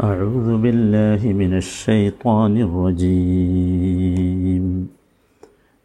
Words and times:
أعوذ 0.00 0.56
بالله 0.64 1.20
من 1.32 1.52
الشيطان 1.62 2.56
الرجيم. 2.66 4.64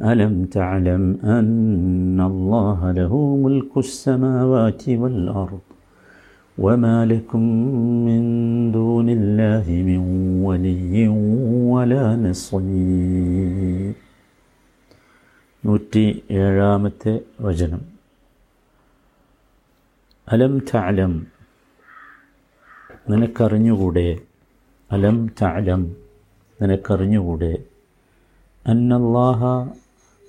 ألم 0.01 0.45
تعلم 0.45 1.03
أن 1.23 2.19
الله 2.31 2.91
له 2.91 3.13
ملك 3.45 3.77
السماوات 3.77 4.83
والأرض 4.89 5.59
وما 6.57 7.05
لكم 7.05 7.43
من 8.07 8.21
دون 8.71 9.09
الله 9.09 9.65
من 9.89 9.99
ولي 10.47 11.07
ولا 11.73 12.15
نصير. 12.15 13.93
نوتي 15.65 16.07
إرامة 16.31 17.03
وجنم 17.43 17.83
ألم 20.33 20.53
تعلم 20.59 21.13
നിനക്കറിഞ്ഞുകൂടെ? 23.09 24.19
അലം 24.91 25.27
തഅലം. 25.41 25.95
നിനക്കറിഞ്ഞുകൂടെ? 26.61 27.63
അന്നല്ലാഹ 28.67 29.41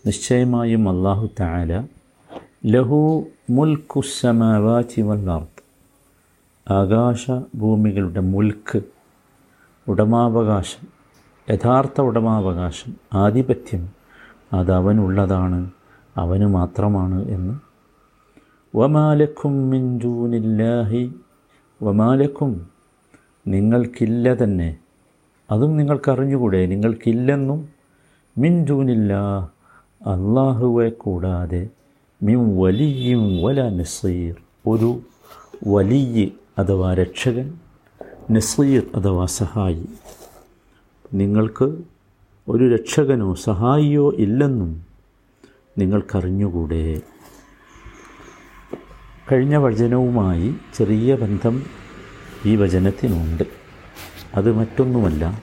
നിശ്ചയമായും 0.06 0.88
അള്ളാഹു 0.88 1.28
താല 1.40 1.84
ലഹു 2.66 3.26
മുൽക്കുസമാവാചി 3.50 5.00
വല്ലാർത്ത് 5.00 5.62
ആകാശ 6.70 7.30
ഭൂമികളുടെ 7.54 8.20
മുൽക്ക് 8.20 8.82
ഉടമാവകാശം 9.88 10.86
യഥാർത്ഥ 11.50 12.00
ഉടമാവകാശം 12.00 12.96
ആധിപത്യം 13.14 13.88
അത് 14.52 14.72
അവനുള്ളതാണ് 14.72 15.70
അവന് 16.16 16.46
മാത്രമാണ് 16.46 17.28
എന്ന്. 17.28 17.54
വമാലക്കും 18.76 19.70
മിൻജൂനില്ലാഹി 19.70 21.14
വമാലക്കും 21.82 22.66
നിങ്ങൾക്കില്ല 23.50 24.34
തന്നെ 24.34 24.76
അതും 25.50 25.76
നിങ്ങൾക്കറിഞ്ഞുകൂടെ? 25.76 26.66
നിങ്ങൾക്കില്ലെന്നും. 26.66 27.68
മിൻജൂനില്ല 28.38 29.12
അള്ളാഹുവെ 30.06 30.88
കൂടാതെ 30.88 31.68
മിൻ 32.22 32.60
വലിയും 32.60 33.42
വല 33.42 33.68
നസീർ. 33.68 34.34
ഒരു 34.66 35.00
വലിയ 35.66 36.28
അഥവാ 36.58 36.94
രക്ഷകൻ 36.94 37.54
നസീർ 38.30 38.82
അഥവാ 38.94 39.26
സഹായി. 39.26 39.86
നിങ്ങൾക്ക് 41.14 41.78
ഒരു 42.48 42.74
രക്ഷകനോ 42.74 43.34
സഹായിയോ 43.34 44.12
ഇല്ലെന്നും 44.12 44.86
നിങ്ങൾക്കറിഞ്ഞുകൂടെ? 45.78 47.00
കഴിഞ്ഞ 49.32 49.56
വചനവുമായി 49.56 50.54
ചെറിയ 50.74 51.16
ബന്ധം 51.16 51.62
ഈ 52.46 52.56
വചനത്തിനുണ്ട്. 52.56 53.42
അത് 54.34 54.52
മറ്റൊന്നുമല്ല 54.52 55.42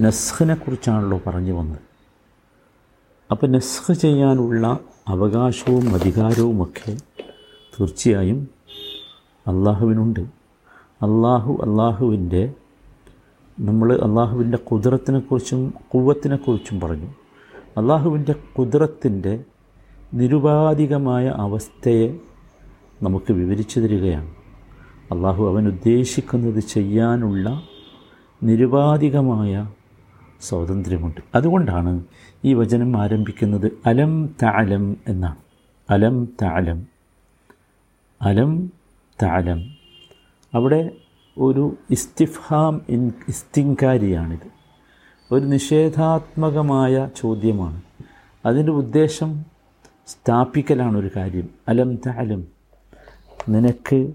നസ്ഹിനെക്കുറിച്ചാണല്ലോ 0.00 1.20
പറഞ്ഞു 1.26 1.52
വന്നത്. 1.52 1.78
അപ്പോൾ 3.30 3.46
നസ്ഖ് 3.46 3.94
ചെയ്യാനുള്ള 3.94 4.78
അവകാശവും 5.08 5.94
അധികാരവുമൊക്കെ 5.94 6.96
തീർച്ചയായും 7.80 8.48
അള്ളാഹുവിനുണ്ട്. 9.46 10.20
അള്ളാഹു 11.02 11.52
അള്ളാഹുവിന്റെ 11.52 12.52
നമ്മൾ 13.60 13.94
അള്ളാഹുവിന്റെ 13.94 14.58
കുതിരത്തിനെക്കുറിച്ചും 14.58 15.74
കുവ്വത്തിനെക്കുറിച്ചും 15.94 16.80
പറഞ്ഞു. 16.80 17.06
അള്ളാഹുവിന്റെ 17.76 18.34
കുതിരത്തിന്റെ 18.58 19.44
നിരുപാധികമായ 20.14 21.26
അവസ്ഥയെ 21.28 22.18
നമുക്ക് 23.02 23.32
വിവരിച്ചു 23.32 23.80
തരികയാണ്. 23.80 24.37
അള്ളാഹു 25.12 25.48
അവൻ 25.48 25.66
ഉദ്ദേശിക്കുന്നത് 25.66 26.60
ചെയ്യാനുള്ള 26.60 27.62
നിരുപാധികമായ 28.42 29.72
സ്വാതന്ത്ര്യമുണ്ട്. 30.40 31.20
അതുകൊണ്ടാണ് 31.34 32.04
ഈ 32.44 32.54
വചനം 32.54 32.96
ആരംഭിക്കുന്നത് 32.96 33.72
അലം 33.86 34.26
താലം 34.26 34.96
എന്നാണ്. 35.08 35.36
അലം 35.90 36.24
താലം 36.24 36.86
അലം 38.22 38.72
താലം 39.22 39.70
അവിടെ 40.54 40.90
ഒരു 41.38 41.76
ഇസ്തിഫാം 41.90 42.80
ഇൻ 42.88 43.12
ഇസ്തിങ്കാരിയാണിത്. 43.28 44.50
ഒരു 45.32 45.44
നിഷേധാത്മകമായ 45.44 47.10
ചോദ്യമാണ്. 47.16 47.82
അതിന്റെ 48.46 48.72
ഉദ്ദേശം 48.72 49.44
സ്ഥാപിക്കലാണ് 50.06 50.98
ഒരു 50.98 51.10
കാര്യം. 51.16 51.48
അലം 51.68 51.96
താലം 51.96 52.46
നിനക്ക് 53.48 54.12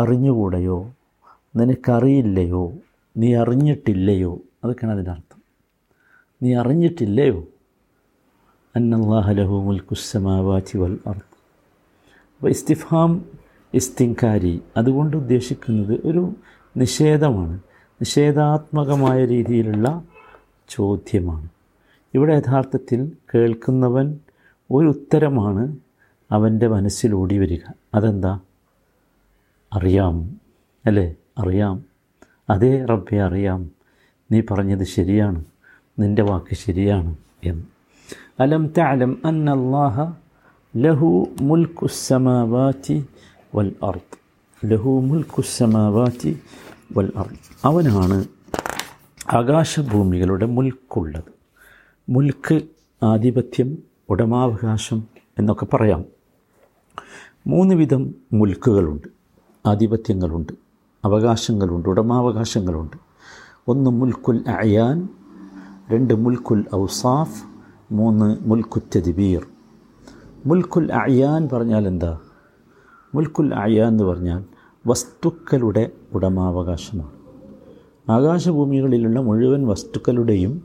അറിഞ്ഞുകൂടെയോ? 0.00 0.92
നിനക്കറിയില്ലയോ? 1.56 2.72
നീ 3.16 3.34
അറിഞ്ഞിട്ടില്ലയോ? 3.34 4.38
അതൊക്കെയാണ് 4.64 4.92
അതിന്റെ 4.92 5.10
അർത്ഥം. 5.10 5.42
നീ 6.42 6.54
അറിഞ്ഞിട്ടില്ലയോ? 6.54 7.44
അന്നല്ലാഹലഹു 8.76 9.62
മുൽക്കുസമാവാച്ചി 9.62 10.78
വൽ 10.78 10.98
അർത്ഥം 11.06 11.30
അപ്പോൾ 12.36 12.48
ഇസ്തിഫാം 12.48 13.24
ഇസ്തിങ്കാരി 13.74 14.62
അതുകൊണ്ട് 14.76 15.16
ഉദ്ദേശിക്കുന്നത് 15.16 16.00
ഒരു 16.04 16.32
നിഷേധമാണ്. 16.76 17.52
നിഷേധാത്മകമായ 17.92 19.24
രീതിയിലുള്ള 19.24 20.02
ചോദ്യമാണ്. 20.68 21.48
ഇവിടെ 22.14 22.34
യഥാർത്ഥത്തിൽ 22.34 23.12
കേൾക്കുന്നവൻ 23.34 24.18
ഒരു 24.70 24.86
ഉത്തരമാണ് 24.86 25.76
അവന്റെ 26.30 26.68
മനസ്സിലൂടി 26.68 27.38
വരിക. 27.38 27.72
അതെന്താ? 27.94 28.40
അറിയാം 29.72 30.40
അല്ലേ? 30.86 31.14
അറിയാം. 31.38 31.84
അതേ 32.50 32.84
റബ്ബെ 32.84 33.16
അറിയാം. 33.16 33.70
നീ 34.32 34.40
പറഞ്ഞത് 34.50 34.84
ശരിയാണ്. 34.84 35.44
നിന്റെ 35.98 36.22
വാക്ക് 36.22 36.54
ശരിയാണ് 36.54 37.16
എന്ന്. 37.44 37.62
അലം 38.40 38.66
തഅലം 38.78 39.22
അന്നല്ലാഹ 39.24 40.12
ലഹു 40.76 41.26
മുൽക്കുസമാവാറ്റി 41.40 43.06
വൽ 43.54 43.72
അർത്ത് 43.82 44.18
ലഹു 44.70 45.00
മുൽക്കുസമാവാറ്റി 45.00 46.40
വൽ 46.96 47.12
അർത്ത് 47.16 47.38
അവനാണ് 47.64 48.24
ആകാശഭൂമികളുടെ 49.32 50.46
മുൽക്കുള്ളത്. 50.46 51.32
മുൽക്ക് 52.08 52.60
ആധിപത്യം 53.02 53.78
ഉടമാവകാശം 54.08 55.04
എന്നൊക്കെ 55.38 55.66
പറയാം. 55.66 56.04
മൂന്ന് 57.46 57.74
വിധം 57.74 58.14
മുൽക്കുകളുണ്ട്. 58.32 59.19
ആധിപത്യങ്ങളുണ്ട് 59.66 60.52
അവകാശങ്ങളുണ്ട് 61.04 61.88
ഉടമാവകാശങ്ങളുണ്ട്. 61.88 62.96
ഒന്ന് 63.68 63.90
മുൽക്കുൽ 63.90 64.44
അയാൻ 64.48 65.08
രണ്ട് 65.90 66.14
മുൽക്കുൽ 66.14 66.64
ഔസാഫ് 66.74 67.42
മൂന്ന് 67.92 68.36
മുൽക്കുറ്റദിബീർ 68.40 69.46
മുൽക്കുൽ 70.46 70.92
അയാൻ 70.92 71.48
പറഞ്ഞാൽ 71.52 71.86
എന്താ? 71.86 72.18
മുൽക്കുൽ 73.14 73.54
അയാൻ 73.54 73.88
എന്ന് 73.88 74.04
പറഞ്ഞാൽ 74.04 74.44
വസ്തുക്കളുടെ 74.86 75.90
ഉടമാവകാശമാണ്. 76.12 77.10
ആകാശഭൂമികളിലുള്ള 78.10 79.20
മുഴുവൻ 79.20 79.68
വസ്തുക്കളുടെയും 79.68 80.62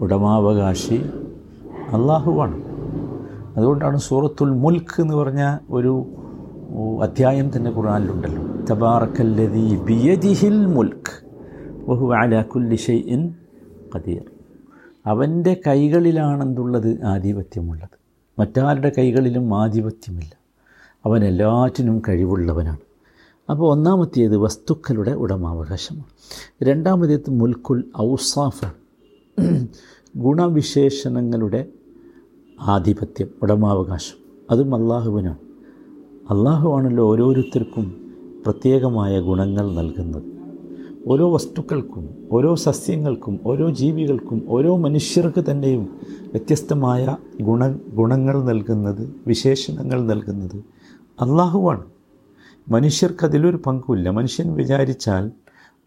ഉടമാവകാശി 0.00 0.98
അള്ളാഹുവാണ്. 1.92 2.62
അതുകൊണ്ടാണ് 3.56 3.96
സൂറത്തുൽ 3.96 4.50
മുൽക്ക് 4.50 5.00
എന്ന് 5.00 5.14
പറഞ്ഞ 5.14 5.56
ഒരു 5.70 6.06
അധ്യായം 7.02 7.56
തന്നെ 7.56 7.70
ഖുറാനിലുണ്ടല്ലോ 7.70 8.42
തബാറക്കല്ലതി 8.70 9.76
ബിയദിഹിൽ 9.76 10.66
മുൽക്ക് 10.66 11.26
വഹു 11.90 12.14
അല 12.14 12.42
കുല്ലി 12.42 12.76
ഷൈഇൻ 12.76 13.34
ഖദീർ. 13.94 14.22
അവന്റെ 15.06 15.60
കൈകളിലാണെന്നുള്ളത് 15.66 17.02
ആധിപത്യമുള്ളത്. 17.04 17.88
മറ്റാരുടെ 18.40 18.92
കൈകളിലും 18.98 19.62
ആധിപത്യമില്ല. 19.62 20.38
അവൻ 21.06 21.24
എല്ലാറ്റിനും 21.24 22.02
കഴിവുള്ളവനാണ്. 22.08 22.78
അപ്പോൾ 23.50 23.72
ഒന്നാമത്തേത് 23.72 24.36
വസ്തുക്കളുടെ 24.36 25.10
ഉടമാവകാശമാണ്. 25.10 26.04
രണ്ടാമത്തേത് 26.62 27.30
മുൽക്കുൽ 27.30 27.84
ഔസാഫ് 28.00 28.72
ഗുണവിശേഷണങ്ങളുടെ 30.16 31.66
ആധിപത്യം 32.60 33.28
ഉടമാവകാശം. 33.42 34.46
അതും 34.50 34.74
അള്ളാഹുവിനാണ് 34.74 35.47
അള്ളാഹുവാണല്ലോ 36.30 37.10
ഓരോരുത്തർക്കും 37.10 38.12
പ്രത്യേകമായ 38.44 39.20
ഗുണങ്ങൾ 39.20 39.72
നൽകുന്നത്. 39.72 40.22
ഓരോ 41.06 41.34
വസ്തുക്കൾക്കും 41.34 42.08
ഓരോ 42.32 42.54
സസ്യങ്ങൾക്കും 42.54 43.40
ഓരോ 43.44 43.70
ജീവികൾക്കും 43.70 44.42
ഓരോ 44.48 44.76
മനുഷ്യർക്ക് 44.76 45.44
തന്നെയും 45.50 45.82
വ്യത്യസ്തമായ 46.04 47.16
ഗുണ 47.40 47.72
ഗുണങ്ങൾ 47.72 48.44
നൽകുന്നത് 48.44 49.14
വിശേഷണങ്ങൾ 49.26 50.02
നൽകുന്നത് 50.02 50.64
അള്ളാഹുവാണ്. 51.20 51.84
മനുഷ്യർക്ക് 52.68 53.24
അതിലൊരു 53.24 53.56
പങ്കുമില്ല. 53.66 54.10
മനുഷ്യൻ 54.10 54.54
വിചാരിച്ചാൽ 54.54 55.30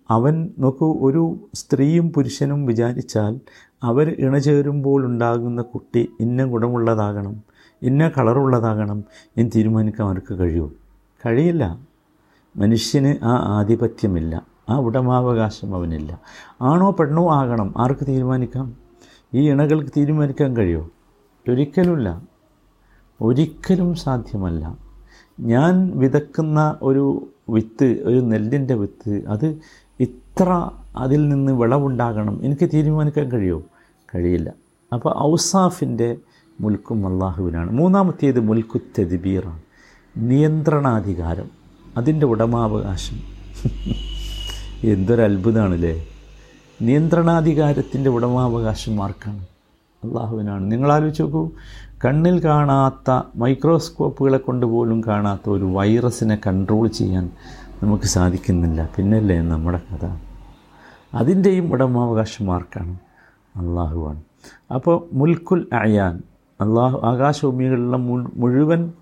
അവൻ 0.09 0.49
നോക്കൂ 0.59 0.97
ഒരു 1.01 1.35
സ്ത്രീയും 1.53 2.13
പുരുഷനും 2.13 2.65
വിചാരിച്ചാൽ 2.65 3.39
അവർ 3.83 4.15
ഇണചേരുമ്പോൾ 4.19 5.05
ഉണ്ടാകുന്ന 5.05 5.61
കുട്ടി 5.61 6.09
ഇന്ന 6.19 6.45
ഗുണമുള്ളതാകണം. 6.45 7.50
ഇന്ന 7.81 8.11
കളറുള്ളതാകണം 8.17 9.03
എന്ന് 9.37 9.51
തീരുമാനിക്കാൻ 9.55 10.07
അവർക്ക് 10.07 10.33
കഴിയൂ. 10.33 10.71
കഴിയില്ല. 11.25 11.79
മനുഷ്യന് 12.57 13.15
ആ 13.23 13.59
ആധിപത്യമില്ല. 13.59 14.45
ആ 14.69 14.77
ഉടമാവകാശം 14.77 15.75
അവനില്ല. 15.75 16.21
ആണോ 16.61 16.91
പെണ്ണോ 16.91 17.31
ആകണം. 17.31 17.73
ആർക്ക് 17.77 18.07
തീരുമാനിക്കാം? 18.07 18.75
ഈ 19.33 19.49
ഇണകൾക്ക് 19.49 19.91
തീരുമാനിക്കാൻ 19.97 20.57
കഴിയുമോ 20.57 20.89
ഒരിക്കലുമില്ല. 21.51 22.21
ഒരിക്കലും 23.21 23.95
സാധ്യമല്ല. 23.95 24.77
ഞാൻ 25.39 25.91
വിതക്കുന്ന 25.95 26.77
ഒരു 26.81 27.27
വിത്ത് 27.49 27.85
ഒരു 27.85 28.19
നെല്ലിന്റെ 28.19 28.73
വിത്ത് 28.73 29.25
അത് 29.27 29.59
ഇത്ര 29.99 30.69
അതിൽ 30.95 31.29
നിന്ന് 31.29 31.51
വിളവുണ്ടാകണം. 31.51 32.45
എനിക്ക് 32.45 32.69
തീരുമാനിക്കാൻ 32.73 33.31
കഴിയുമോ 33.31 33.63
കഴിയില്ല. 34.15 34.53
അപ്പോൾ 34.93 35.17
ഔസാഫിന്റെ 35.17 36.17
മുൽക്കും 36.61 37.07
അള്ളാഹുവിനാണ് 37.07 37.71
മൂന്നാമത്തേത് 37.71 38.39
മുൽക്കു 38.39 38.79
തെദിബീറാണ്. 38.97 39.61
നിയന്ത്രണാധികാരം. 40.17 41.49
അതിന്റെ 41.97 42.25
ഉടമാവകാശം. 42.25 43.17
എന്തൊരു 44.83 45.21
അത്ഭുതമാണല്ലേ 45.21 46.07
നിയന്ത്രണാധികാരത്തിന്റെ 46.81 48.09
ഉടമാവകാശം 48.09 49.03
ആർക്കാണ്? 49.03 49.45
അള്ളാഹുവിനാണ് 50.03 50.71
നിങ്ങൾ 50.71 50.91
ആലോചിച്ച് 50.91 51.23
നോക്കൂ. 51.23 51.49
കണ്ണിൽ 52.05 52.43
കാണാത്ത 52.45 53.21
മൈക്രോസ്കോപ്പുകളെ 53.35 54.37
കൊണ്ട് 54.37 54.65
പോലും 54.65 55.03
കാണാത്ത 55.07 55.49
ഒരു 55.49 55.65
വൈറസിനെ 55.65 56.37
കൺട്രോൾ 56.47 56.87
ചെയ്യാൻ 56.87 57.29
നമുക്ക് 57.83 58.03
സാധിക്കുന്നില്ല. 58.03 58.89
പിന്നല്ലേ 58.95 59.41
നമ്മുടെ 59.41 59.81
കഥ? 59.91 60.05
അതിന്റെയും 61.13 61.71
ഉടമാവകാശം 61.73 62.53
ആർക്കാണ്? 62.55 62.93
അള്ളാഹുവാണ് 63.55 64.21
അപ്പോൾ 64.73 65.07
മുൽക്കുൽ 65.13 65.67
അയാൻ 65.73 66.21
അള്ളാഹു 66.61 66.99
ആകാശഭൂമികളിലുള്ള 67.03 67.97
മുഴുവൻ 68.33 68.93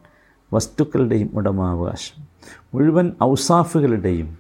വസ്തുക്കളുടെയും 0.54 1.30
ഉടമാവകാശം. 1.34 2.28
മുഴുവൻ 2.74 3.14
ഔസാഫുകളുടെയും 3.24 4.38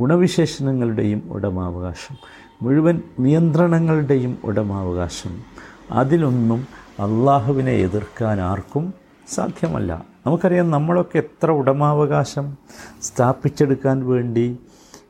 ഗുണവിശേഷണങ്ങളുടെയും 0.00 1.22
ഉടമാവകാശം. 1.30 2.16
മുഴുവൻ 2.62 3.02
നിയന്ത്രണങ്ങളുടെയും 3.20 4.38
ഉടമാവകാശം. 4.44 5.42
അതിലൊന്നും 5.90 6.66
അള്ളാഹുവിനെ 6.98 7.72
എതിർക്കാൻ 7.72 8.40
ആർക്കും 8.40 8.94
സാധ്യമല്ല. 9.34 10.04
നമുക്കറിയാം 10.26 10.70
നമ്മളൊക്കെ 10.70 11.18
എത്ര 11.18 11.50
ഉടമാവകാശം 11.50 12.56
സ്ഥാപിച്ചെടുക്കാൻ 13.02 14.06
വേണ്ടി 14.06 14.58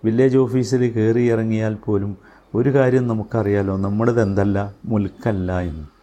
വില്ലേജ് 0.05 0.39
ഓഫീസിൽ 0.39 0.91
കയറി 0.91 1.23
ഇറങ്ങിയാൽ 1.23 1.75
പോലും 1.75 2.17
ഒരു 2.55 2.75
കാര്യം 2.75 3.09
നമുക്കറിയാലോ 3.09 3.77
നമ്മളിതെന്തല്ല 3.77 4.75
മുൽക്കല്ല 4.85 5.61
എന്ന്. 5.61 5.94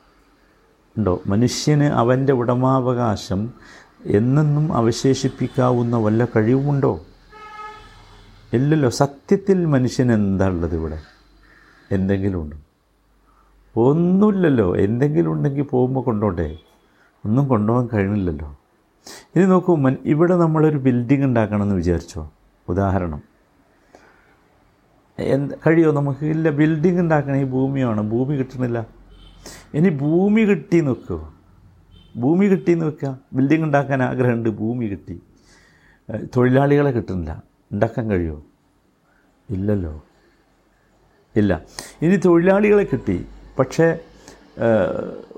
ഉണ്ടോ? 0.98 1.22
മനുഷ്യന് 1.28 1.84
അവന്റെ 1.84 2.34
ഉടമാവകാശം 2.34 3.54
എന്നെന്നും 4.06 4.74
അവശേഷിപ്പിക്കാവുന്ന 4.74 5.98
വല്ല 5.98 6.26
കഴിവുമുണ്ടോ? 6.26 7.00
ഇല്ലല്ലോ. 8.54 8.90
സത്യത്തിൽ 8.90 9.66
മനുഷ്യൻ 9.66 10.14
എന്താ 10.14 10.48
ഉള്ളത് 10.48 10.76
ഇവിടെ? 10.76 11.02
എന്തെങ്കിലും 11.92 12.42
ഉണ്ടോ 12.42 12.58
ഒന്നുമില്ലല്ലോ. 13.76 14.78
എന്തെങ്കിലും 14.78 15.32
ഉണ്ടെങ്കിൽ 15.32 15.62
പോകുമ്പോൾ 15.62 16.04
കൊണ്ടോട്ടെ. 16.04 16.58
ഒന്നും 17.26 17.48
കൊണ്ടുപോകാൻ 17.48 17.90
കഴിയുന്നില്ലല്ലോ. 17.94 18.58
ഇനി 19.36 19.46
നോക്കൂ 19.46 19.76
മൻ 19.76 19.98
ഇവിടെ 20.06 20.36
നമ്മളൊരു 20.36 20.78
ബിൽഡിംഗ് 20.78 21.26
ഉണ്ടാക്കണമെന്ന് 21.26 21.76
വിചാരിച്ചോ? 21.76 22.32
ഉദാഹരണം. 22.70 23.22
എന്ത് 25.20 25.56
കഴിയോ? 25.68 25.92
നമുക്ക് 25.92 26.26
ഇല്ല. 26.26 26.50
ബിൽഡിംഗ് 26.50 27.00
ഉണ്ടാക്കണ 27.00 27.36
ഈ 27.36 27.44
ഭൂമിയാണ്. 27.44 28.02
ഭൂമി 28.02 28.36
കിട്ടണില്ല 28.36 29.01
ഇനി 29.76 29.90
ഭൂമി 29.90 30.42
കിട്ടി 30.42 30.80
നോക്കുമോ 30.82 31.34
ഭൂമി 32.18 32.46
കിട്ടിയെന്ന് 32.46 32.86
വെക്കുക 32.86 33.10
ബിൽഡിംഗ് 33.34 33.66
ഉണ്ടാക്കാൻ 33.66 34.04
ആഗ്രഹമുണ്ട് 34.04 34.50
ഭൂമി 34.50 34.86
കിട്ടി. 34.86 35.16
തൊഴിലാളികളെ 36.36 36.92
കിട്ടുന്നില്ല. 36.92 37.44
ഉണ്ടാക്കാൻ 37.72 38.06
കഴിയുമോ 38.12 38.42
ഇല്ലല്ലോ. 39.50 40.04
ഇല്ല. 41.36 41.52
ഇനി 42.02 42.16
തൊഴിലാളികളെ 42.16 42.84
കിട്ടി. 42.84 43.26
പക്ഷേ 43.60 43.88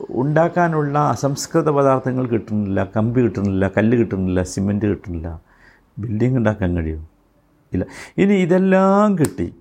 ഉണ്ടാക്കാനുള്ള 0.10 0.98
അസംസ്കൃത 1.00 1.70
പദാർത്ഥങ്ങൾ 1.70 2.26
കിട്ടുന്നില്ല 2.28 2.84
കമ്പി 2.96 3.22
കിട്ടുന്നില്ല 3.22 3.68
കല്ല് 3.78 3.98
കിട്ടുന്നില്ല 3.98 4.44
സിമന്റ് 4.44 4.86
കിട്ടുന്നില്ല. 4.86 5.42
ബിൽഡിംഗ് 6.00 6.38
ഉണ്ടാക്കാൻ 6.38 6.78
കഴിയുമോ 6.78 7.06
ഇല്ല. 7.74 7.86
ഇനി 8.18 8.34
ഇതെല്ലാം 8.34 9.18
കിട്ടി. 9.18 9.54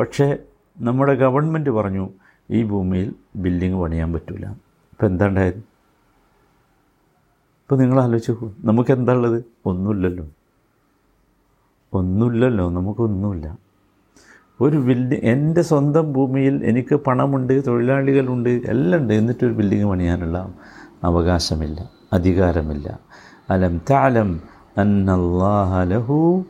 പക്ഷേ 0.00 0.38
നമ്മുടെ 0.80 1.14
ഗവൺമെന്റ് 1.14 1.70
പറഞ്ഞു 1.70 2.10
ഈ 2.50 2.62
ഭൂമിയിൽ 2.62 3.14
ബിൽഡിങ് 3.36 3.82
പണിയാൻ 3.82 4.12
പറ്റില്ല 4.12 4.46
ഇപ്പം 4.92 5.06
എന്താ 5.06 5.26
ഉണ്ടായത് 5.26 5.72
ഇപ്പോൾ 7.62 7.76
നിങ്ങൾ 7.76 8.00
ആലോചിച്ച് 8.00 8.32
നമുക്ക് 8.60 8.90
എന്താ 8.90 9.12
ഉള്ളത്? 9.12 9.44
ഒന്നുമില്ലല്ലോ. 9.66 10.28
ഒന്നുമില്ലല്ലോ. 11.92 12.70
നമുക്കൊന്നുമില്ല 12.70 13.58
ഒരു 14.60 14.76
ബിൽഡിങ് 14.76 15.20
എന്റെ 15.20 15.62
സ്വന്തം 15.62 16.12
ഭൂമിയിൽ 16.12 16.64
എനിക്ക് 16.64 16.94
പണമുണ്ട് 16.94 17.66
തൊഴിലാളികളുണ്ട് 17.66 18.48
എല്ലാം 18.48 19.02
ഉണ്ട്. 19.02 19.14
എന്നിട്ടൊരു 19.14 19.52
ബിൽഡിങ് 19.52 19.90
പണിയാനുള്ള 19.90 20.54
അവകാശമില്ല 21.04 21.90
അധികാരമില്ല. 22.12 23.00
അലം 23.50 23.80
താലം 23.90 24.40
അന്നല്ലാഹ 24.78 25.84
ലഹു 25.84 26.44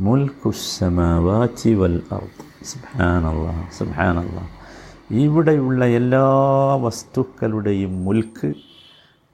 മുൽക്കുസമാവാച്ചി 0.00 1.70
വൽ 1.74 2.02
അർദ്. 2.12 2.64
സുബ്ഹാനല്ലാഹ് 2.64 3.70
സുബ്ഹാനല്ലാ 3.78 4.48
ഇവിടെയുള്ള 5.10 5.86
എല്ലാ 5.86 6.24
വസ്തുക്കളുടെയും 6.74 8.04
മുൽക്ക് 8.04 8.54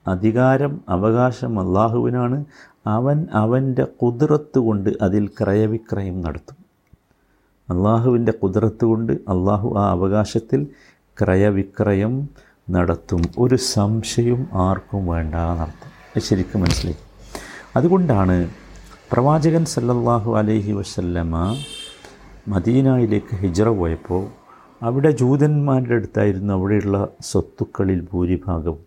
അധികാരം 0.06 0.80
അവകാശം 0.88 1.60
അള്ളാഹുവിനാണ്. 1.60 2.44
അവൻ 2.86 3.26
അവന്റെ 3.32 3.84
കുതിരത്ത് 3.84 4.58
കൊണ്ട് 4.58 4.90
അതിൽ 5.02 5.26
ക്രയവിക്രയം 5.26 6.20
നടത്തും. 6.20 6.56
അള്ളാഹുവിന്റെ 7.70 8.32
കുതിരത്ത് 8.32 8.84
കൊണ്ട് 8.84 9.12
അള്ളാഹു 9.12 9.74
ആ 9.78 9.90
അവകാശത്തിൽ 9.90 10.66
ക്രയവിക്രയം 11.22 12.28
നടത്തും. 12.70 13.22
ഒരു 13.38 13.56
സംശയം 13.56 14.46
ആർക്കും 14.52 15.06
വേണ്ട 15.06 15.34
അത് 15.34 16.22
ശരിക്കും 16.22 16.60
മനസ്സിലായി. 16.60 16.96
അതുകൊണ്ടാണ് 17.76 18.50
പ്രവാചകൻ 19.12 19.64
സല്ലല്ലാഹു 19.64 20.36
അലൈഹി 20.36 20.72
വസല്ലമ 20.72 21.56
മദീനയിലേക്ക് 22.48 23.36
ഹിജറ 23.36 23.68
പോയപ്പോൾ 23.68 24.37
അവിടെ 24.82 25.10
ജൂതന്മാരുടെ 25.10 25.94
അടുത്തായിരുന്നു 25.94 26.54
അവിടെയുള്ള 26.54 27.08
സ്വത്തുക്കളിൽ 27.20 28.08
ഭൂരിഭാഗവും 28.12 28.78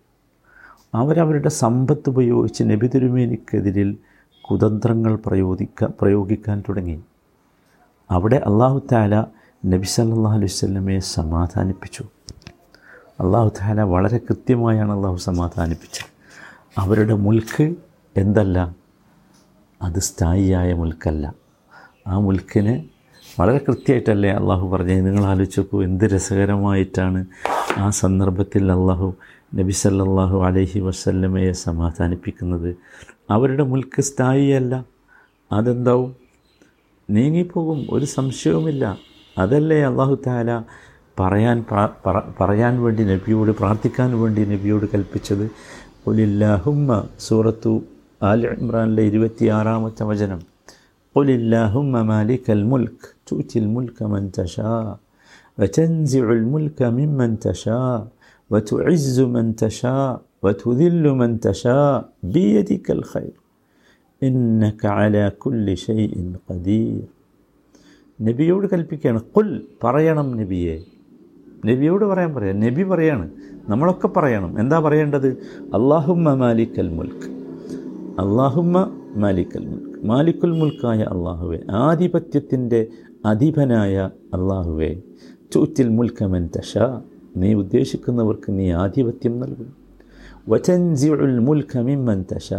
അവരവരുടെ 0.94 1.50
സമ്പത്ത് 1.50 2.10
ഉപയോഗിച്ച് 2.10 2.64
നബി 2.64 2.88
തിരുമേനിക്കെതിരിൽ 2.88 3.98
കുതന്ത്രങ്ങൾ 4.42 5.16
പ്രയോഗിക്ക 5.16 5.88
പ്രയോഗിക്കാൻ 6.02 6.64
തുടങ്ങി. 6.70 7.02
അവിടെ 8.12 8.36
അള്ളാഹു 8.36 8.82
താല 8.92 9.26
നബി 9.66 9.86
സല്ലാ 9.86 10.34
അലൈഹി 10.34 10.48
സ്വല്ലമയെ 10.48 11.00
സമാധാനിപ്പിച്ചു. 11.00 12.04
അള്ളാഹു 13.20 13.52
താല 13.62 13.82
വളരെ 13.82 14.18
കൃത്യമായാണ് 14.18 14.92
അള്ളാഹു 14.92 15.16
സമാധാനിപ്പിച്ചത്. 15.16 16.10
അവരുടെ 16.78 17.14
മുൽക്ക് 17.14 17.76
എന്തല്ല? 18.18 18.76
അത് 19.82 20.00
സ്ഥായിയായ 20.00 20.74
മുൽക്കല്ല. 20.74 21.34
ആ 22.08 22.20
മുൽക്കിന് 22.20 22.91
വളരെ 23.40 23.58
കൃത്യമായിട്ടല്ലേ 23.58 24.30
അള്ളാഹു 24.30 24.68
പറഞ്ഞത്? 24.68 25.06
നിങ്ങൾ 25.06 25.24
ആലോചിച്ച് 25.24 25.60
നോക്കൂ 25.60 25.84
എന്ത് 25.84 26.04
രസകരമായിട്ടാണ് 26.04 27.26
ആ 27.78 27.90
സന്ദർഭത്തിൽ 27.90 28.72
അള്ളാഹു 28.72 29.16
നബി 29.56 29.72
സല്ലാഹു 29.72 30.44
അലഹി 30.44 30.80
വസല്ലമയെ 30.80 31.52
സമാധാനിപ്പിക്കുന്നത്. 31.52 32.76
അവരുടെ 33.30 33.64
മുൽക്ക് 33.64 34.02
സ്ഥായിയല്ല. 34.02 34.86
അതെന്താവും? 35.52 36.16
നീങ്ങിപ്പോകും 37.10 37.88
ഒരു 37.90 38.06
സംശയവുമില്ല. 38.06 38.98
അതല്ലേ 39.38 39.82
അള്ളാഹു 39.82 40.18
താല 40.28 40.62
പറയാൻ 41.20 41.66
പറയാൻ 42.42 42.84
വേണ്ടി 42.84 43.04
നബിയോട് 43.04 43.52
പ്രാർത്ഥിക്കാൻ 43.52 44.22
വേണ്ടി 44.22 44.46
നബിയോട് 44.46 44.86
കൽപ്പിച്ചത്? 44.94 45.52
ഒലില്ലാഹുമ്മ 46.08 47.08
സൂറത്തു 47.20 47.82
ആൽ 48.24 48.48
ഇമ്രാനിലെ 48.48 49.04
ഇരുപത്തിയാറാമത്തെ 49.04 50.04
വചനം. 50.04 50.51
ഒലില്ലാഹുമ്മ 51.17 51.95
മാലിക്കൽ 52.11 52.65
മുൽക്ക് 52.73 53.07
تؤتي 53.29 53.57
الملك 53.59 53.99
من 54.05 54.25
تشاء 54.33 54.89
وتنزع 55.59 56.27
الملك 56.33 56.79
ممن 56.99 57.31
تشاء 57.41 58.01
وتعز 58.51 59.17
من 59.35 59.47
تشاء 59.57 60.13
وتذل 60.45 61.05
من 61.13 61.31
تشاء 61.41 61.95
بيدك 62.25 62.87
الخير 62.91 63.37
إنك 64.23 64.83
على 64.99 65.25
كل 65.43 65.67
شيء 65.79 66.15
قدير 66.49 67.07
നബിയോട് 68.19 68.67
കൽപ്പിക്കുകയാണ് 68.73 69.21
കുൽ 69.35 69.49
പറയണം 69.83 70.29
നബിയെ 70.39 70.77
നബിയോട് 71.69 72.05
പറയാൻ 72.11 72.31
പറയാം 72.37 72.57
നബി 72.65 72.85
പറയാണ് 72.93 73.27
നമ്മളൊക്കെ 73.71 74.09
പറയണം 74.09 74.53
എന്താ 74.63 74.79
പറയേണ്ടത് 74.87 75.29
അള്ളാഹുമ്മ 75.79 76.33
മാലിക്കൽ 76.43 76.89
മുൽക്ക് 76.99 77.29
അള്ളാഹുമ്മ 78.23 78.77
മാലിക്കൽ 79.25 79.65
മുൽക്ക് 79.73 79.90
മാലിക്കുൽ 80.04 80.52
മുൽക്കായ 80.52 80.98
അള്ളാഹുവെ 80.98 81.60
ആധിപത്യത്തിന്റെ 81.72 82.88
അധിപനായ 83.26 84.10
അള്ളാഹുവെ 84.34 85.02
ചൂറ്റിൽ 85.54 85.90
മുൽക്കമൻ 85.90 86.50
തഷ 86.58 86.78
നീ 87.38 87.54
ഉദ്ദേശിക്കുന്നവർക്ക് 87.54 88.44
നീ 88.50 88.72
ആധിപത്യം 88.72 89.40
നൽകും. 89.40 89.74
വചൻജിഉൽ 90.50 91.40
മുൽക്കമിമ്മൻ 91.40 92.26
തഷ 92.36 92.54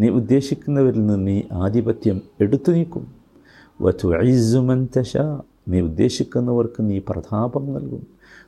നീ 0.00 0.08
ഉദ്ദേശിക്കുന്നവരിൽ 0.08 1.06
നിന്ന് 1.06 1.26
നീ 1.26 1.42
ആധിപത്യം 1.52 2.20
എടുത്തു 2.40 2.72
നീക്കും. 2.72 3.06
വതുഇസ്സുമൻ 3.80 4.88
തഷ 4.98 5.16
നീ 5.68 5.80
ഉദ്ദേശിക്കുന്നവർക്ക് 5.80 6.90
നീ 6.90 6.98
പ്രതാപം 6.98 7.74
നൽകും. 7.74 8.06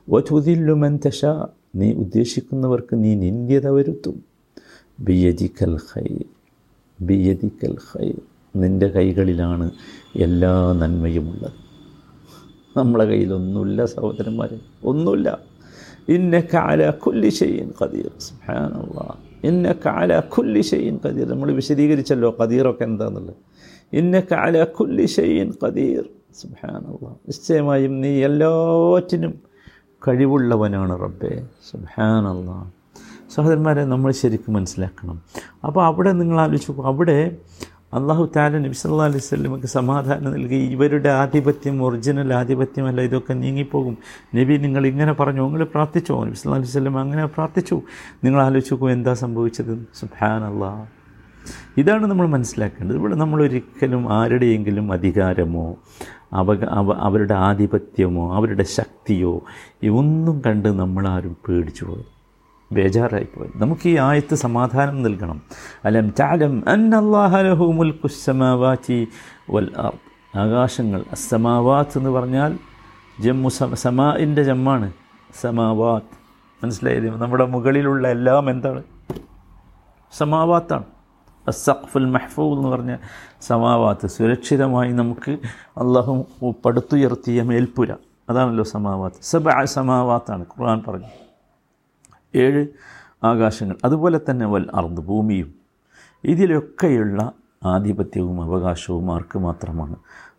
വധുതില്ലുമൻ 0.09 0.99
തഷ 1.07 1.25
നീ 1.75 1.93
ഉദ്ദേശിക്കുന്നവർക്ക് 1.93 3.03
നീ 3.03 3.15
നിന്ദ്യത 3.15 3.67
വരുത്തും. 3.67 4.23
ബിയജിക്കൽ 4.99 5.75
ഖൈർ. 5.75 6.38
ബിയദിക്കൽ 7.07 7.73
ഖൈർ. 7.87 8.17
നിന്റെ 8.61 8.87
കൈകളിലാണ് 8.95 9.65
എല്ലാ 10.25 10.53
നന്മയുമുള്ളത് 10.81 11.57
നമ്മളെ 12.77 13.05
കയ്യിലൊന്നുമില്ല 13.11 13.79
സഹോദരന്മാരെ 13.93 14.57
ഒന്നുമില്ല. 14.91 15.29
ഇന്നക 16.15 16.45
കാല 16.53 16.81
കുല്ലി 17.03 17.31
ഷെയ്യൻ 17.39 17.69
ഖദീർ 17.79 18.11
സുബ്ഹാനല്ലാഹ് 18.27 19.17
ഇന്നക 19.49 19.85
അല 20.01 20.11
കുല്ലി 20.35 20.61
ഷെയ്യൻ 20.71 20.95
ഖദീർ. 21.03 21.27
നമ്മൾ 21.33 21.49
വിശദീകരിച്ചല്ലോ 21.59 22.29
ഖദീറൊക്കെ 22.39 22.83
എന്താണെന്നുള്ളത് 22.89 23.37
ഇന്നക 23.99 24.25
കാല 24.31 24.63
കുല്ലി 24.77 25.05
ഷെയ്യൻ 25.17 25.51
ഖദീർ 25.61 26.03
സുബ്ഹാനല്ലാഹ് 26.39 27.15
നിശ്ചയമായും 27.29 27.93
നീ 28.01 28.11
എല്ലാറ്റിനും 28.29 29.33
കഴിവുള്ളവനാണ് 30.01 30.93
റബ്ബേ 31.05 31.31
സുബ്ഹാനല്ലാഹ് 31.69 32.67
സഹോദരന്മാരെ 33.35 33.85
നമ്മൾ 33.85 34.11
ശരിക്കും 34.11 34.53
മനസ്സിലാക്കണം. 34.53 35.17
അപ്പോൾ 35.65 35.85
അവിടെ 35.85 36.11
നിങ്ങൾ 36.11 36.41
ആലോചിച്ചു 36.41 36.81
അവിടെ 36.91 37.37
അള്ളാഹു 37.97 38.23
താല 38.35 38.57
നബി 38.63 38.75
സല്ലാ 38.79 39.05
അലൈഹി 39.09 39.23
സ്വലമക്ക് 39.27 39.69
സമാധാനം 39.77 40.31
നൽകി. 40.33 40.59
ഇവരുടെ 40.75 41.09
ആധിപത്യം 41.21 41.83
ഒറിജിനൽ 41.85 42.33
ആധിപത്യമല്ല 42.33 43.01
ഇതൊക്കെ 43.01 43.33
നീങ്ങിപ്പോകും. 43.33 43.95
നബി 44.35 44.57
നിങ്ങൾ 44.65 44.83
ഇങ്ങനെ 44.87 45.13
പറഞ്ഞു 45.13 45.41
നിങ്ങൾ 45.41 45.63
പ്രാർത്ഥിച്ചോ? 45.63 46.25
നബി 46.25 46.37
സല്ലാ 46.41 46.57
അലൈഹി 46.57 46.71
സ്വലം 46.71 46.99
അങ്ങനെ 46.99 47.25
പ്രാർത്ഥിച്ചു. 47.25 47.77
നിങ്ങൾ 48.23 48.41
ആലോചിച്ച് 48.41 48.73
നോക്കും 48.73 48.91
എന്താ 48.91 49.13
സംഭവിച്ചത്? 49.13 49.73
സുഹാൻ 50.01 50.43
അള്ളാഹ് 50.51 50.85
ഇതാണ് 51.81 52.05
നമ്മൾ 52.05 52.27
മനസ്സിലാക്കേണ്ടത്. 52.27 52.97
ഇവിടെ 52.97 53.15
നമ്മളൊരിക്കലും 53.15 54.13
ആരുടെയെങ്കിലും 54.19 54.91
അധികാരമോ 54.91 55.67
അവ 56.39 56.47
അവരുടെ 57.07 57.35
ആധിപത്യമോ 57.49 58.25
അവരുടെ 58.37 58.65
ശക്തിയോ 58.77 59.33
ഇതൊന്നും 59.83 60.41
കണ്ട് 60.45 60.69
നമ്മളാരും 60.81 61.35
പേടിച്ചു 61.47 61.85
പോയി 61.85 62.05
ബേജാറായിപ്പോയി. 62.71 63.51
നമുക്ക് 63.55 63.89
ഈ 63.89 63.97
ആയത്ത് 63.97 64.35
സമാധാനം 64.35 65.03
നൽകണം. 65.03 65.41
അലം 65.85 66.13
ചാലം 66.13 66.69
അന്നല്ലാഹലഹു 66.69 67.65
മുൽക്കുസമാവാറ്റി 67.65 69.07
വൽ 69.51 69.71
ആകാശങ്ങൾ 70.35 71.03
അസമാവാത്ത് 71.11 71.97
എന്ന് 71.97 72.09
പറഞ്ഞാൽ 72.09 72.59
ജമ്മു 73.19 73.49
സമാഇന്റെ 73.73 74.43
ജമ്മാണ്. 74.43 74.93
സമാവാത്ത്. 75.41 76.19
മനസ്സിലായത് 76.63 77.21
നമ്മുടെ 77.21 77.45
മുകളിലുള്ള 77.45 78.07
എല്ലാം 78.07 78.49
എന്താണ്? 78.49 78.83
സമാവാത്താണ്. 80.17 80.83
അസഖ്ഫുൽ 81.47 82.05
മെഹ്ഫൂ 82.05 82.57
എന്ന് 82.57 82.69
പറഞ്ഞ 82.69 82.97
സമാവാത്ത് 83.41 84.07
സുരക്ഷിതമായി 84.07 84.91
നമുക്ക് 84.91 85.31
അള്ളാഹു 85.77 86.25
പടുത്തുയർത്തിയ 86.65 87.41
മേൽപ്പുര. 87.41 87.93
അതാണല്ലോ 88.29 88.63
സമാവാത്ത്. 88.63 89.15
സബ 89.21 89.63
സമാവാത്താണ് 89.63 90.41
ഖുർആൻ 90.41 90.83
പറഞ്ഞു 90.87 91.28
ഏഴ് 92.35 92.67
ആകാശങ്ങൾ. 93.23 93.75
അതുപോലെ 93.85 94.19
തന്നെ 94.29 94.45
വൽ 94.45 94.69
അർദ്ധ 94.73 94.99
ഭൂമിയും. 94.99 95.53
ഇതിലൊക്കെയുള്ള 96.23 97.31
ആധിപത്യവും 97.65 98.41
അവകാശവും 98.41 99.13
ആർക്ക് 99.13 99.39
മാത്രമാണ്? 99.39 99.95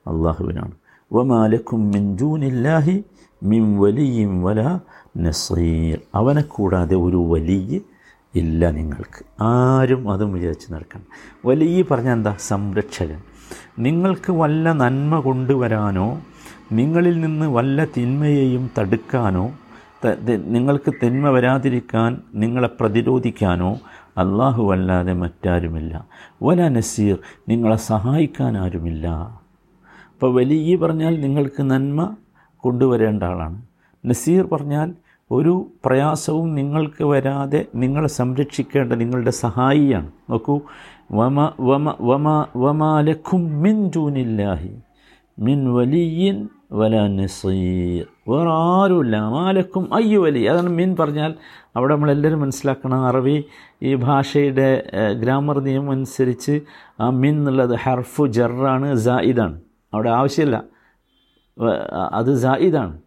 അള്ളാഹുവിനാണ്. 0.06 0.72
വമാലക്കും 1.12 1.90
മിൻ 1.90 2.16
മിം 3.42 3.78
വലിയും 3.78 4.42
വല 4.42 4.78
നസീർ. 5.18 5.98
അവനെ 6.14 6.42
കൂടാതെ 6.42 6.96
ഒരു 6.96 7.16
വലിയ 7.16 7.80
ഇല്ല 8.34 8.70
നിങ്ങൾക്ക്. 8.70 9.42
ആരും 9.42 10.10
അതും 10.10 10.32
വിചാരിച്ച് 10.32 10.72
നടക്കണം 10.72 11.04
വലിയ 11.46 11.84
പറഞ്ഞാൽ 11.90 12.12
എന്താ? 12.12 12.36
സംരക്ഷകൻ. 12.40 13.22
നിങ്ങൾക്ക് 13.78 14.32
വല്ല 14.32 14.72
നന്മ 14.72 15.20
കൊണ്ടുവരാനോ 15.20 16.20
നിങ്ങളിൽ 16.72 17.20
നിന്ന് 17.20 17.46
വല്ല 17.46 17.84
തിന്മയെയും 17.84 18.70
തടുക്കാനോ 18.78 19.52
നിങ്ങൾക്ക് 20.46 20.92
തിന്മ 21.02 21.28
വരാതിരിക്കാൻ 21.28 22.22
നിങ്ങളെ 22.34 22.68
പ്രതിരോധിക്കാനോ 22.80 23.78
അള്ളാഹു 24.18 24.72
അല്ലാതെ 24.72 25.12
മറ്റാരുമില്ല. 25.12 26.06
വല 26.42 26.68
നസീർ 26.68 27.18
നിങ്ങളെ 27.48 27.76
സഹായിക്കാൻ 27.76 28.58
ആരുമില്ല. 28.58 29.06
അപ്പോൾ 30.14 30.34
വലിയ 30.34 30.76
പറഞ്ഞാൽ 30.76 31.20
നിങ്ങൾക്ക് 31.20 31.62
നന്മ 31.62 32.16
കൊണ്ടുവരേണ്ട 32.56 33.22
ആളാണ്. 33.22 33.62
നസീർ 34.06 34.46
പറഞ്ഞാൽ 34.52 34.92
ഒരു 35.30 35.66
പ്രയാസവും 35.84 36.54
നിങ്ങൾക്ക് 36.54 37.04
വരാതെ 37.04 37.66
നിങ്ങളെ 37.74 38.08
സംരക്ഷിക്കേണ്ട 38.08 38.92
നിങ്ങളുടെ 38.92 39.30
സഹായിയാണ്. 39.30 40.10
നോക്കൂ 40.30 40.60
വമ 41.12 41.52
വമ 41.60 41.94
വമ 42.00 42.46
വമാലും 42.56 43.62
മിൻ 43.62 43.90
ജൂനില്ലാഹി 43.90 44.70
മിൻ 45.40 45.74
വലിയിൻ 45.74 46.48
വല 46.72 47.06
നസീർ. 47.06 48.06
വേറെ 48.28 48.50
ആരുമില്ല. 48.50 49.16
മാലക്കും 49.28 49.94
അയ്യ 49.94 50.16
വലി. 50.16 50.42
അതാണ് 50.46 50.68
മീൻ 50.68 50.96
പറഞ്ഞാൽ 51.00 51.34
അവിടെ 51.76 51.94
നമ്മളെല്ലാവരും 51.94 52.40
മനസ്സിലാക്കണം 52.40 53.06
അറബി 53.06 53.44
ഈ 53.82 53.94
ഭാഷയുടെ 53.94 54.68
ഗ്രാമർ 55.22 55.60
നിയമം 55.60 55.90
അനുസരിച്ച് 55.90 56.60
ആ 57.00 57.10
മീൻ 57.10 57.34
എന്നുള്ളത് 57.38 57.74
ഹർഫു 57.76 58.26
ജറാണ് 58.26 58.96
ജായിദാണ് 58.96 59.60
അവിടെ 59.94 60.10
ആവശ്യമില്ല. 60.10 60.64
അത് 62.12 62.40
ജായിദാണ് 62.40 62.98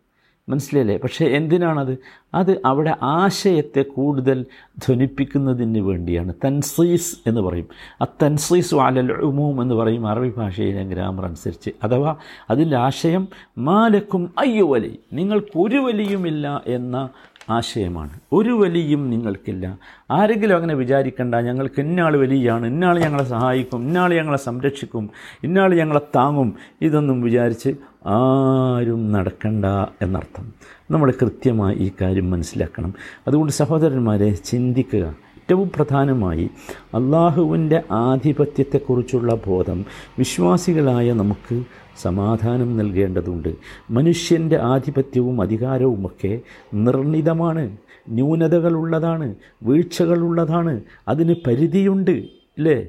മനസ്സിലല്ലേ 0.50 0.98
പക്ഷേ 0.98 1.26
എന്തിനാണത്? 1.26 1.98
അത് 2.34 2.62
അവിടെ 2.66 2.98
ആശയത്തെ 3.02 3.82
കൂടുതൽ 3.82 4.46
ധ്വനിപ്പിക്കുന്നതിന് 4.78 5.80
വേണ്ടിയാണ്. 5.80 6.34
തൻസീസ് 6.46 7.18
എന്ന് 7.28 7.42
പറയും. 7.42 7.68
ആ 8.02 8.06
തൻസീസ് 8.24 8.76
വാലൽ 8.76 9.12
ഉമൂം 9.12 9.62
എന്ന് 9.62 9.76
പറയും 9.76 10.08
അറബി 10.08 10.34
ഭാഷയിലെ 10.38 10.84
ഗ്രാമർ 10.84 11.26
അനുസരിച്ച്. 11.26 11.70
അഥവാ 11.84 12.16
അതിന്റെ 12.50 12.78
ആശയം 12.78 13.28
മാലക്കും 13.58 14.34
അയ്യോ 14.38 14.74
വലി 14.74 14.98
നിങ്ങൾക്കൊരു 15.14 15.78
വലിയുമില്ല 15.78 16.62
എന്ന 16.68 17.10
ആശയമാണ്. 17.50 18.10
ഒരു 18.32 18.50
വലിയും 18.50 19.10
നിങ്ങൾക്കില്ല. 19.10 19.78
ആരെങ്കിലും 20.12 20.56
അങ്ങനെ 20.56 20.74
വിചാരിക്കണ്ട 20.74 21.36
ഞങ്ങൾക്ക് 21.36 21.82
ഇന്നാൾ 21.82 22.18
വലിയാണ് 22.18 22.68
ഇന്നാൾ 22.68 23.00
ഞങ്ങളെ 23.00 23.24
സഹായിക്കും 23.24 23.82
ഇന്നാൾ 23.82 24.14
ഞങ്ങളെ 24.14 24.38
സംരക്ഷിക്കും 24.38 25.10
ഇന്നാൾ 25.44 25.76
ഞങ്ങളെ 25.76 26.02
താങ്ങും. 26.16 26.54
ഇതൊന്നും 26.82 27.22
വിചാരിച്ച് 27.22 27.76
ആരും 28.06 29.12
നടക്കണ്ട 29.12 29.66
എന്നർത്ഥം. 30.02 30.54
നമ്മൾ 30.92 31.14
കൃത്യമായി 31.22 31.76
ഈ 31.76 31.92
കാര്യം 32.02 32.32
മനസ്സിലാക്കണം. 32.32 32.94
അതുകൊണ്ട് 33.28 33.54
സഹോദരന്മാരെ 33.54 34.32
ചിന്തിക്കുക. 34.32 35.16
ഏറ്റവും 35.38 35.72
പ്രധാനമായി 35.76 36.50
അള്ളാഹുവിന്റെ 36.94 37.84
ആധിപത്യത്തെക്കുറിച്ചുള്ള 37.92 39.36
ബോധം 39.36 39.86
വിശ്വാസികളായ 40.18 41.14
നമുക്ക് 41.14 41.64
സമാധാനം 41.98 42.78
നൽകേണ്ടതുണ്ട്. 42.78 43.56
മനുഷ്യന്റെ 43.90 44.58
ആധിപത്യവും 44.58 45.42
അധികാരവുമൊക്കെ 45.42 46.42
നിർണിതമാണ്. 46.74 47.78
ന്യൂനതകളുള്ളതാണ്. 48.10 49.36
വീഴ്ചകളുള്ളതാണ്. 49.64 50.82
അതിന് 51.08 51.36
പരിധിയുണ്ട് 51.48 52.12
ഇല്ലേ 52.12 52.88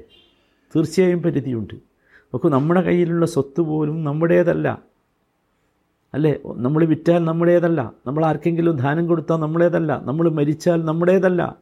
തീർച്ചയായും 0.76 1.22
പരിധിയുണ്ട്. 1.22 1.74
നോക്കൂ 1.74 2.48
നമ്മുടെ 2.48 2.80
കയ്യിലുള്ള 2.80 3.26
സ്വത്ത് 3.26 3.60
പോലും 3.60 4.04
നമ്മുടേതല്ല. 4.04 4.82
അല്ലേ? 6.14 6.38
നമ്മൾ 6.46 6.84
വിറ്റാൽ 6.84 7.24
നമ്മുടേതല്ല. 7.24 7.92
നമ്മൾ 8.06 8.24
ആർക്കെങ്കിലും 8.24 8.76
ധാനം 8.76 9.06
കൊടുത്താൽ 9.06 9.36
നമ്മുടേതല്ല. 9.36 10.00
നമ്മൾ 10.04 10.28
മരിച്ചാൽ 10.28 10.84
നമ്മുടേതല്ല. 10.84 11.56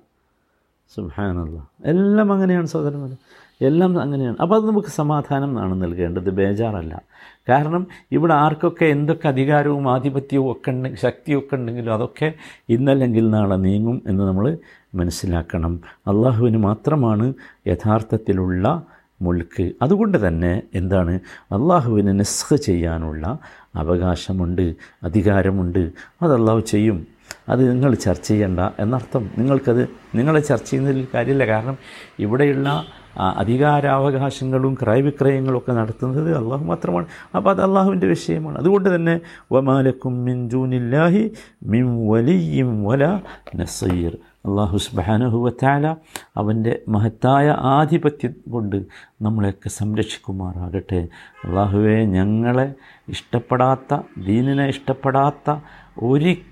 സുഹാനല്ല 0.95 1.71
എല്ലാം 1.85 2.33
അങ്ങനെയാണ് 2.33 2.67
സഹോദരന്മാർ 2.67 3.17
എല്ലാം 3.63 4.01
അങ്ങനെയാണ്. 4.01 4.37
അപ്പോൾ 4.41 4.55
അത് 4.55 4.67
നമുക്ക് 4.67 4.89
സമാധാനം 4.89 5.59
ആണ് 5.59 5.83
നൽകേണ്ടത്. 5.83 6.31
ബേജാറല്ല. 6.31 7.03
കാരണം 7.49 7.87
ഇവിടെ 8.13 8.35
ആർക്കൊക്കെ 8.35 8.85
എന്തൊക്കെ 8.85 9.29
അധികാരവും 9.29 9.91
ആധിപത്യവും 9.91 10.53
ഒക്കെ 10.53 10.71
ഉണ്ടെങ്കിൽ 10.71 10.99
ശക്തിയൊക്കെ 10.99 11.55
ഉണ്ടെങ്കിലും 11.55 11.95
അതൊക്കെ 11.95 12.33
ഇന്നല്ലെങ്കിൽ 12.69 13.31
നാളെ 13.31 13.57
നീങ്ങും 13.57 14.03
എന്ന് 14.07 14.25
നമ്മൾ 14.25 14.59
മനസ്സിലാക്കണം. 14.95 15.81
അള്ളാഹുവിന് 15.95 16.57
മാത്രമാണ് 16.57 17.35
യഥാർത്ഥത്തിലുള്ള 17.67 18.83
മുൾക്ക് 19.23 19.73
അതുകൊണ്ട് 19.83 20.29
തന്നെ 20.29 20.63
എന്താണ്? 20.75 21.15
അള്ളാഹുവിന് 21.43 22.19
നെസ്ഹ് 22.19 22.57
ചെയ്യാനുള്ള 22.57 23.39
അവകാശമുണ്ട് 23.77 24.75
അധികാരമുണ്ട്. 25.03 25.91
അത് 26.23 26.35
അള്ളാഹു 26.35 26.61
ചെയ്യും. 26.61 27.12
അത് 27.49 27.73
നിങ്ങൾ 27.73 27.95
ചർച്ച 27.95 28.29
ചെയ്യണ്ട 28.29 28.61
എന്നർത്ഥം. 28.79 29.31
നിങ്ങൾക്കത് 29.39 29.89
നിങ്ങളെ 30.15 30.41
ചർച്ച 30.41 30.71
ചെയ്യുന്നതിൽ 30.71 31.07
കാര്യമില്ല. 31.15 31.47
കാരണം 31.47 31.79
ഇവിടെയുള്ള 32.19 32.85
അധികാരാവകാശങ്ങളും 33.21 34.75
ക്രയവിക്രയങ്ങളും 34.83 35.59
ഒക്കെ 35.59 35.73
നടത്തുന്നത് 35.73 36.37
അള്ളാഹു 36.37 36.65
മാത്രമാണ്. 36.65 37.07
അപ്പോൾ 37.37 37.51
അത് 37.51 37.63
അള്ളാഹുവിന്റെ 37.63 38.07
വിഷയമാണ്. 38.07 38.59
അതുകൊണ്ട് 38.59 38.95
തന്നെ 38.95 39.21
വമാലക്കും 39.53 40.25
മിൻ 40.25 40.51
ജൂനില്ലാഹി 40.51 41.33
മിൻ 41.63 42.09
വലിയും 42.09 42.85
വല 42.85 43.21
നസീർ. 43.57 44.17
അള്ളാഹു 44.47 44.77
സുബാനഹുവത്താല 44.77 45.95
അവന്റെ 46.37 46.79
മഹത്തായ 46.89 47.57
ആധിപത്യം 47.59 48.35
കൊണ്ട് 48.53 48.77
നമ്മളെയൊക്കെ 49.23 49.69
സംരക്ഷിക്കുമാറാകട്ടെ. 49.69 51.09
അള്ളാഹുവെ 51.45 52.05
ഞങ്ങളെ 52.05 52.75
ഇഷ്ടപ്പെടാത്ത 53.09 54.01
ദീനിനെ 54.27 54.67
ഇഷ്ടപ്പെടാത്ത 54.67 55.61
ഒരിക്കലും 56.03 56.52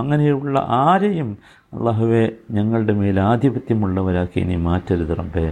അങ്ങനെയുള്ള 0.00 0.58
ആരെയും 0.86 1.30
അള്ളാഹുവെ 1.76 2.24
ഞങ്ങളുടെ 2.56 2.94
മേൽ 3.00 3.18
ആധിപത്യമുള്ളവരാക്കി 3.30 4.38
ഇനി 4.44 4.56
മാറ്റരുത് 4.68 5.14
റബ്ബേ. 5.20 5.46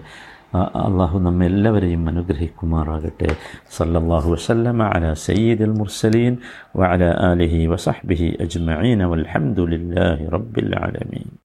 അള്ളാഹു 0.87 1.17
നമ്മെ 1.27 1.47
എല്ലാവരെയും 1.53 2.03
അനുഗ്രഹിക്കുമാറാകട്ടെ. 2.13 3.29
സല്ലല്ലാഹു 3.77 4.29
വസല്ലമ 4.35 4.89
അല 4.97 5.13
സയ്യിദുൽ 5.27 5.75
മുർസലീൻ 5.81 6.35
വഅല 6.81 7.03
ആലിഹി 7.29 7.61
വസഹ്ബിഹി 7.73 8.29
അജ്മഈന 8.47 9.01
വൽഹംദുലില്ലാഹി 9.13 10.31
റബ്ബിൽ 10.37 10.73
ആലമീൻ. 10.85 11.31